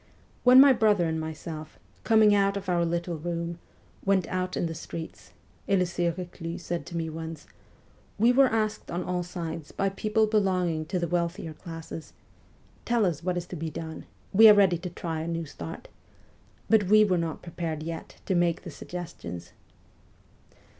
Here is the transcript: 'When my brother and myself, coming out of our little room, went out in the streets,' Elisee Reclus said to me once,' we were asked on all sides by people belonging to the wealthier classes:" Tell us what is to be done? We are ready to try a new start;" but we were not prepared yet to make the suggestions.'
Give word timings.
'When 0.43 0.59
my 0.59 0.73
brother 0.73 1.05
and 1.07 1.19
myself, 1.19 1.77
coming 2.03 2.33
out 2.33 2.57
of 2.57 2.67
our 2.67 2.83
little 2.83 3.19
room, 3.19 3.59
went 4.03 4.25
out 4.29 4.57
in 4.57 4.65
the 4.65 4.73
streets,' 4.73 5.31
Elisee 5.69 6.09
Reclus 6.09 6.63
said 6.63 6.87
to 6.87 6.97
me 6.97 7.07
once,' 7.07 7.45
we 8.17 8.33
were 8.33 8.47
asked 8.51 8.89
on 8.89 9.03
all 9.03 9.21
sides 9.21 9.71
by 9.71 9.89
people 9.89 10.25
belonging 10.25 10.87
to 10.87 10.97
the 10.97 11.07
wealthier 11.07 11.53
classes:" 11.53 12.13
Tell 12.85 13.05
us 13.05 13.23
what 13.23 13.37
is 13.37 13.45
to 13.45 13.55
be 13.55 13.69
done? 13.69 14.05
We 14.33 14.49
are 14.49 14.55
ready 14.55 14.79
to 14.79 14.89
try 14.89 15.21
a 15.21 15.27
new 15.27 15.45
start;" 15.45 15.87
but 16.67 16.85
we 16.85 17.05
were 17.05 17.19
not 17.19 17.43
prepared 17.43 17.83
yet 17.83 18.15
to 18.25 18.33
make 18.33 18.63
the 18.63 18.71
suggestions.' 18.71 19.51